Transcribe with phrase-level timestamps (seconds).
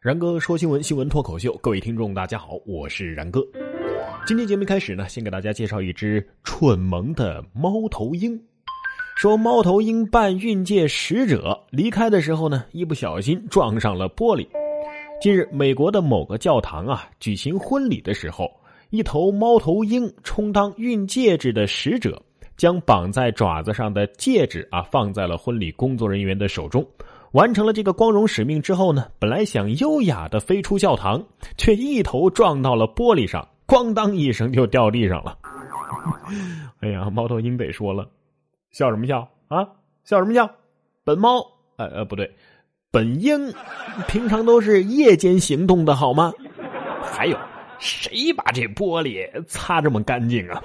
[0.00, 3.46] 然哥说新闻，新闻脱口秀，各位听众大家好，我是然哥。
[4.26, 8.42] 今天节目开始呢，先给大家介绍一只蠢萌的猫头鹰。
[9.14, 14.48] 说猫头鹰扮运界使者离开的时候呢，一不小心撞上了玻璃。
[15.20, 18.50] 近日，美国的某个教堂啊举行婚礼的时候，
[18.88, 22.18] 一头猫头鹰充当运戒指的使者，
[22.56, 26.82] 将绑在爪子上的戒指啊放在了婚礼工作人员的手中。
[27.32, 31.24] 完成了这个光荣使命之后呢，本来想优雅的飞出教堂，
[31.56, 35.38] 却一头撞到了玻璃上，咣当一声就掉地上了。
[36.80, 38.08] 哎呀，猫头鹰得说了，
[38.70, 39.66] 笑什么笑啊？
[40.04, 40.50] 笑什么笑？
[41.04, 41.40] 本猫，
[41.76, 42.28] 呃呃，不对，
[42.90, 43.52] 本鹰，
[44.08, 46.32] 平常都是夜间行动的好吗？
[47.02, 47.38] 还有，
[47.78, 50.60] 谁把这玻璃擦这么干净啊？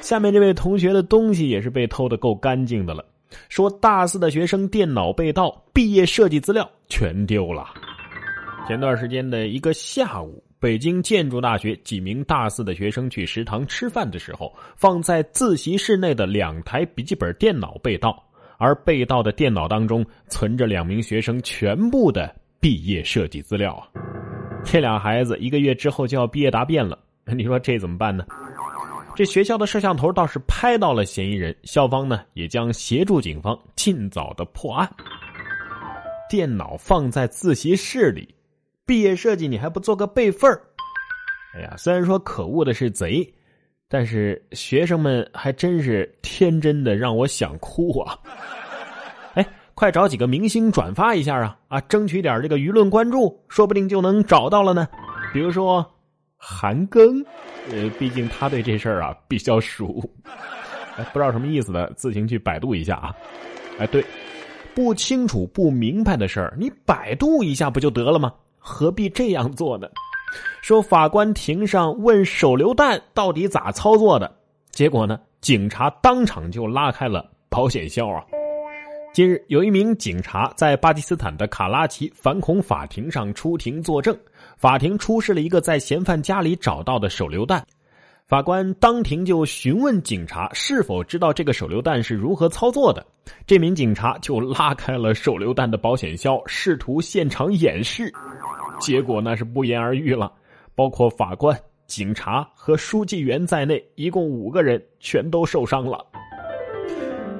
[0.00, 3.04] 下面这位同学的东西也是被偷的够干净的了。
[3.48, 7.66] 说大四的学生电脑被盗，毕业设计资料全丢了。
[8.66, 18.22] 前段时间的一个下午，北京建筑大学几名大四的学生去食堂吃饭的时候，放在自习室内的两台笔记本电脑被盗，
[18.58, 23.88] 而被盗的电脑当中存着两名学生全部的毕业设计资料啊！
[24.64, 26.98] 这俩孩子一个月之后就要毕业答辩了，
[27.34, 28.26] 你说这怎么办呢？
[29.18, 34.88] 这学校的摄像头倒是拍到了嫌疑人，校方呢也将协助警方尽早的破案。
[36.30, 38.32] 电脑放在自习室里，
[38.86, 40.48] 毕业设计你还不做个备份
[41.56, 43.28] 哎呀，虽然说可恶的是贼，
[43.88, 48.16] 但是学生们还真是天真的让我想哭啊！
[49.34, 54.86] 哎，快找几个明星转发一下啊啊，争取点这个舆论关注，说不定就能找到了呢。
[55.32, 55.84] 比如说。
[56.38, 57.22] 韩庚，
[57.70, 60.00] 呃，毕竟他对这事儿啊比较熟，
[60.96, 63.14] 哎，不知道什么意思的，自行去百度一下啊。
[63.78, 64.04] 哎，对，
[64.74, 68.32] 不清楚不明白的事儿，你百度一下不就得了吗？
[68.56, 69.88] 何必这样做呢？
[70.62, 74.32] 说法官庭上问手榴弹到底咋操作的，
[74.70, 78.22] 结果呢，警察当场就拉开了保险销啊。
[79.12, 84.16] 近日，有一名警察在巴基斯坦的卡拉奇反恐法庭上出庭作证。
[84.58, 87.64] 法庭出示了一个在嫌犯家里找到的手榴弹，
[88.26, 93.06] 法官当庭就询问警察是否知道这个手榴弹是如何操作的。
[93.46, 98.12] 这名警察就拉开了手榴弹的保险销，试图现场演示，
[98.80, 100.32] 结果那是不言而喻了。
[100.74, 106.04] 包括法官、警察和书记员在内，一共五个人全都受伤了。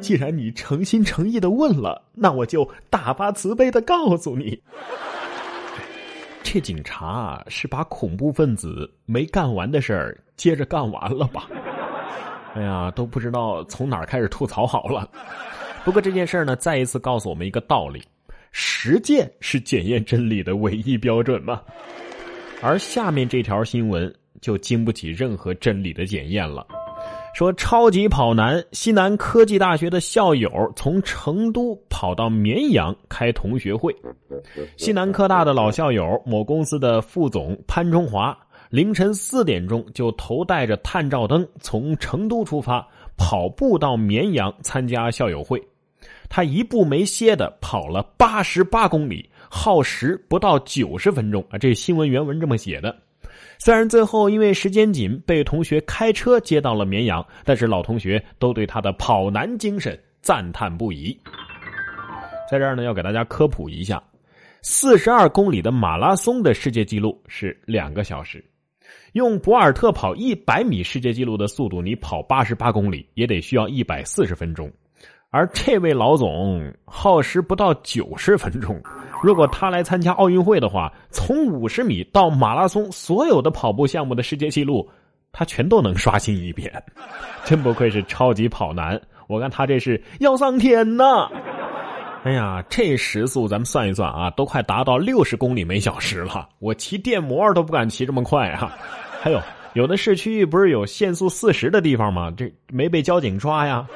[0.00, 4.58] 既然你诚心诚意的问了，那我就大发慈悲的告诉你。
[6.42, 11.48] 这警察是把恐怖分子没干完的事儿接着干完了吧？
[12.54, 15.08] 哎呀，都不知道从哪儿开始吐槽好了。
[15.84, 18.02] 不过这件事呢，再一次告诉我们一个道理：
[18.50, 21.62] 实践是检验真理的唯一标准嘛。
[22.60, 26.66] 而下面这条新闻就经不起任何真理的检验了。
[27.34, 33.94] 说超级跑男，西南科技大学的校友从成都跑到绵阳开同学会。
[34.76, 38.36] 西南科大的老校友，某公司的副总潘中华，
[38.68, 45.60] 凌晨四点钟就头戴着探照灯，从成都出发，跑步到绵阳参加校友会。
[46.28, 51.56] 他一步没歇的跑了八十八公里，耗时不到九十分钟啊！
[51.56, 52.94] 这新闻原文这么写的。
[53.64, 61.16] 虽然最后因为时间紧被同学开车接到了绵阳，但是老同学都对他的跑男精神赞叹不已。
[62.50, 64.02] 在这儿呢，要给大家科普一下：
[64.62, 68.44] 四十二公里的马拉松的世界纪录是两个小时，
[69.12, 74.68] 用博尔特跑一百米世界纪录的速度，你跑八十八公里也得需要一百四十分钟。
[75.30, 78.82] 而这位老总耗时不到九十分钟。
[79.22, 84.88] 如果他来参加奥运会的话，从五十米到马拉松所有的跑步项目的世界纪录，
[85.30, 86.70] 他全都能刷新一遍。
[87.44, 91.28] 真不愧是超级跑男，我看他这是要上天呐！
[92.24, 96.48] 哎呀，这时速咱们算一算啊，都快达到六十公里每小时了。
[96.58, 98.76] 我骑电摩都不敢骑这么快啊！
[99.20, 99.40] 还有，
[99.74, 102.32] 有的市区不是有限速四十的地方吗？
[102.36, 103.86] 这没被交警抓呀？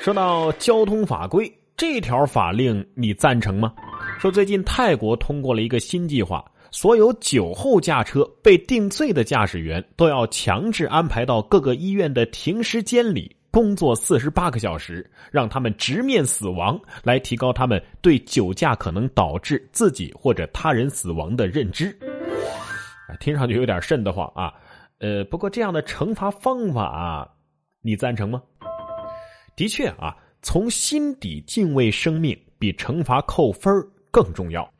[0.00, 3.72] 说到交通法规，这条法令你赞成吗？
[4.18, 21.96] 说最近泰国通过了一个新计划，所有酒后驾车被定罪的驾驶员都要强制安排到各个医院的停尸间里工作四十八个小时，让他们直面死亡，来提高他们对酒驾可能导致自己或者他人死亡的认知。
[23.20, 24.52] 听上去有点瘆得慌啊！
[24.98, 27.30] 呃，不过这样的惩罚方法，
[27.82, 28.42] 你赞成吗？
[29.54, 33.72] 的确啊，从心底敬畏生命比惩罚扣分
[34.14, 34.72] 更重要。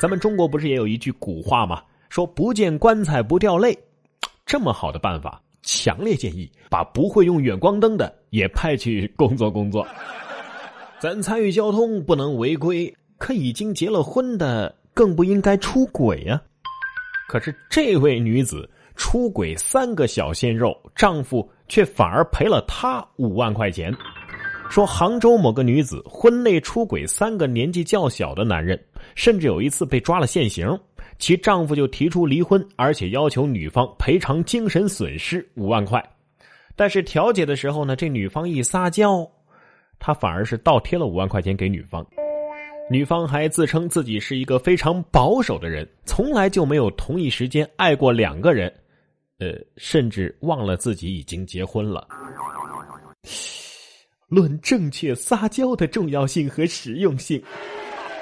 [0.00, 1.82] 咱们中国不是也有一句古话吗？
[2.08, 3.78] 说不见棺材不掉泪。
[4.46, 9.86] 这么好的办法，强烈建议把不会用远光灯的也派去工作工作。
[10.98, 16.40] 咱参与交通不能违规，可已经结了婚的更不应该出轨呀。
[17.28, 23.94] 可是这位女子出轨三个小鲜肉，丈夫却反而赔了她五万块钱。
[24.72, 28.82] 说杭州某个女子婚内出轨三个年纪较小的男人，
[29.14, 30.66] 甚至有一次被抓了现行。
[31.18, 36.02] 其丈夫就提出离婚，而且要求女方赔偿精神损失五万块。
[36.74, 39.30] 但是调解的时候呢，这女方一撒娇，
[39.98, 42.02] 他反而是倒贴了五万块钱给女方。
[42.90, 48.72] 女方还自称自己是一个非常保守的人，从来就没有同一时间爱过两个人，
[49.38, 52.08] 呃，甚至忘了自己已经结婚了。
[54.32, 57.42] 论正确撒娇的重要性和实用性，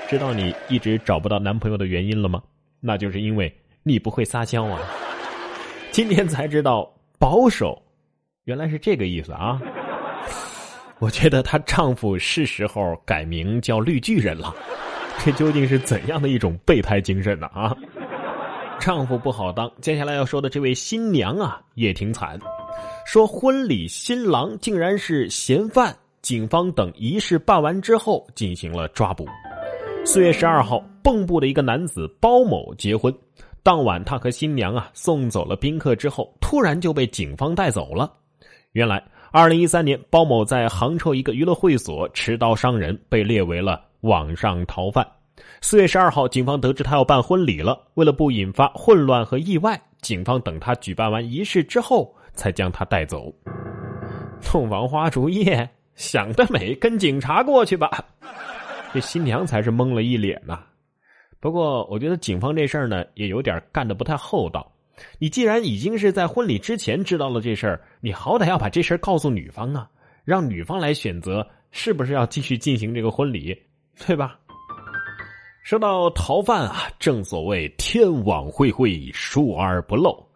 [0.09, 2.43] 知道你一直找不到男朋友的原因了吗？
[2.81, 3.55] 那就是因为
[3.85, 4.81] 你不会撒娇啊！
[5.93, 7.81] 今天才知道保守，
[8.43, 9.63] 原来是这个意思啊！
[10.99, 14.53] 我觉得她丈夫是时候改名叫绿巨人了。
[15.25, 17.47] 这究竟是怎样的一种备胎精神呢？
[17.55, 17.73] 啊！
[18.81, 22.37] 丈夫不好当，接下来要说的这位新娘啊也挺惨。
[23.13, 25.93] 说婚礼新郎竟然是嫌犯，
[26.23, 29.27] 警方等仪式办完之后进行了抓捕。
[30.05, 33.13] 四月十二号，蚌埠的一个男子包某结婚，
[33.65, 38.13] 当晚他和新娘啊送走了宾客之后，突然就被警方带走了。
[38.75, 45.05] 原来，二零一三年包某在杭州一个娱乐会所持刀伤人，被列为了网上逃犯。
[45.61, 53.31] 四月十二号，警方得知他要办婚礼了，为了不引发混乱和意外，警方等他举办完仪式之后才将他带走。
[54.43, 58.03] 洞房花烛夜，想得美，跟警察过去吧。
[58.95, 60.59] 这新娘才是懵了一脸呐，
[61.39, 64.73] 不过我觉得警方这事儿呢也有点干的不太厚道。
[65.19, 69.87] 你既然已经是在婚礼之前知道了这事儿，你好歹要把这事儿告诉女方啊，
[70.25, 73.55] 让女方来选择是不是要继续进行这个婚礼，
[74.07, 74.39] 对吧？
[75.63, 80.27] 说到逃犯啊，正所谓天网恢恢，疏而不漏。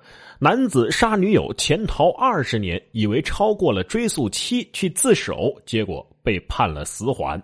[0.41, 7.41] 男子杀女友潜逃二十年，以为超过了追诉期去自首，结果被判了死缓。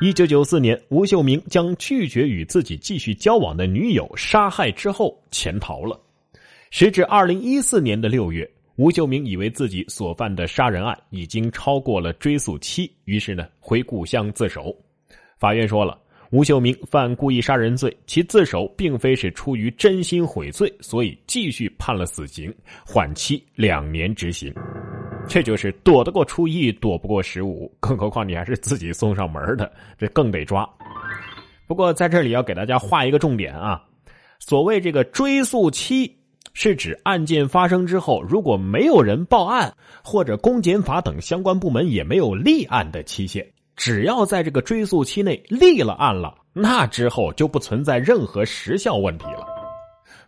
[0.00, 5.98] 一九九四年，吴秀明将拒绝与自己继续交往的女友杀害之后潜逃了。
[6.70, 14.76] 时至二零一四年的六月，吴秀明以为自己所犯的杀人案已经超过了追诉期，于是呢回故乡自首。
[15.38, 15.96] 法院说了，
[16.32, 22.50] 吴秀明犯故意杀人罪，其自首并非是出于真心悔罪，所以继续判了死刑，
[22.86, 24.50] 缓期两年执行。
[25.28, 30.66] 这就是躲得过初一，躲不过十五，更何况你还是自己送上门的，这更得抓。
[31.66, 33.84] 不过在这里要给大家画一个重点啊，
[34.38, 36.16] 所谓这个追诉期，
[36.54, 39.70] 是指案件发生之后，如果没有人报案，
[40.02, 43.46] 或者公检法等相关部门也没有立案的期限，
[43.76, 49.46] 只要在这个追诉期内立了案了，那之后就不存在任何时效问题了。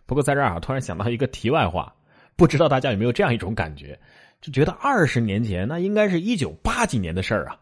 [0.05, 1.93] 不过在这儿啊，突然想到一个题外话，
[2.35, 3.97] 不知道大家有没有这样一种感觉？
[4.41, 7.57] 就觉得二十年前那应该是一九八几年的事儿啊，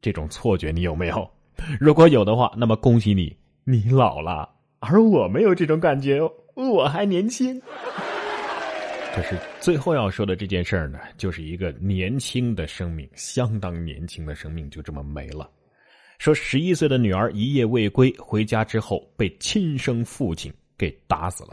[0.00, 1.28] 这种错觉你有没有？
[1.80, 4.48] 如果有的话，那么恭喜你，你老了，
[4.78, 6.20] 而我没有这种感觉，
[6.54, 7.60] 我还年轻。
[9.14, 15.50] 可是最后要说的这件事儿呢，就是一个年轻的生命，相当年轻的生命就这么没了。
[16.18, 21.50] 说十一岁的女儿一夜未归，回家之后被亲生父亲给打死了。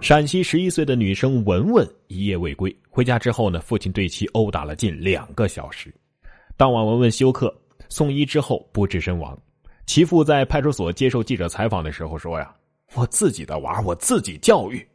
[0.00, 5.92] 陕西十一岁的女生文文一夜未归，回家之后呢，父亲对其殴打了近两个小时。
[6.56, 7.52] 当晚文文休克
[7.88, 9.36] 送医之后不治身亡。
[9.86, 12.54] 其父在派出所接受记者采访的时候说：“呀，
[12.94, 14.86] 我自己的娃我自己教育，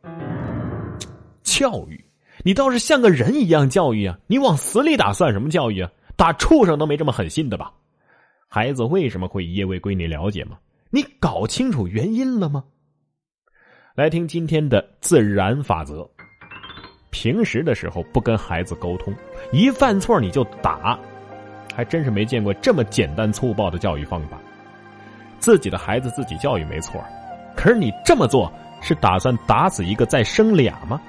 [1.54, 2.04] 教育
[2.44, 4.18] 你倒是像个人一样教育啊！
[4.26, 5.92] 你往死里打算什么教育啊？
[6.16, 7.72] 打畜生都没这么狠心的吧？
[8.48, 9.94] 孩子为什么会一夜未归？
[9.94, 10.58] 你了解吗？
[10.90, 12.64] 你搞清楚原因了吗？”
[13.94, 16.10] 来听今天的自然法则。
[17.12, 19.14] 平时的时候不跟孩子沟通，
[19.52, 21.00] 一犯错你就打，
[21.76, 24.42] 还真是没见过这么简单粗暴的教育方法。
[25.38, 27.00] 自己的孩子自己教育没错，
[27.56, 31.00] 可是你这么做是打算打死一个再生俩吗？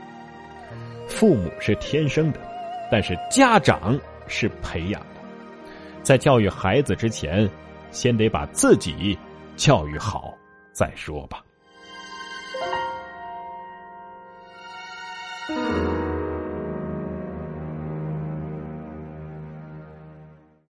[1.07, 2.41] 父母是天生的，
[2.91, 5.21] 但是家长是培养的。
[6.03, 7.49] 在教育孩子之前，
[7.91, 9.19] 先得把自己
[9.57, 10.35] 教育好
[10.73, 11.43] 再说吧。